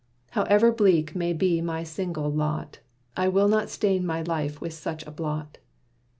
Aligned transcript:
However 0.31 0.71
bleak 0.71 1.15
may 1.15 1.31
be 1.31 1.61
my 1.61 1.83
single 1.83 2.31
lot, 2.31 2.79
I 3.15 3.27
will 3.27 3.47
not 3.47 3.69
stain 3.69 4.03
my 4.03 4.23
life 4.23 4.59
with 4.59 4.73
such 4.73 5.05
a 5.05 5.11
blot. 5.11 5.59